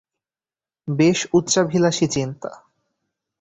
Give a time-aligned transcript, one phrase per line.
[0.87, 2.51] বেশ উচ্চাভিলাসী চিন্তা।